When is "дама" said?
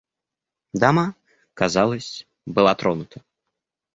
0.83-1.03